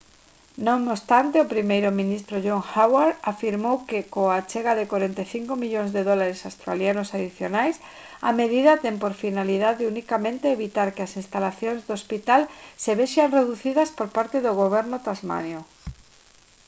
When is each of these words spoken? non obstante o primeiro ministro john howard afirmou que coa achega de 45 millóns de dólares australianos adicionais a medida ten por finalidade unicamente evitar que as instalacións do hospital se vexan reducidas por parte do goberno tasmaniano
non 0.67 0.79
obstante 0.95 1.37
o 1.43 1.51
primeiro 1.53 1.89
ministro 2.01 2.35
john 2.45 2.63
howard 2.73 3.17
afirmou 3.31 3.75
que 3.89 3.99
coa 4.13 4.35
achega 4.41 4.71
de 4.79 4.89
45 4.91 5.61
millóns 5.63 5.89
de 5.95 6.01
dólares 6.09 6.39
australianos 6.49 7.13
adicionais 7.17 7.75
a 8.29 8.31
medida 8.41 8.81
ten 8.83 8.95
por 9.03 9.13
finalidade 9.23 9.89
unicamente 9.93 10.53
evitar 10.57 10.87
que 10.95 11.03
as 11.07 11.13
instalacións 11.21 11.81
do 11.87 11.91
hospital 11.99 12.41
se 12.83 12.91
vexan 13.01 13.33
reducidas 13.39 13.89
por 13.97 14.07
parte 14.17 14.37
do 14.45 14.51
goberno 14.61 14.97
tasmaniano 15.07 15.61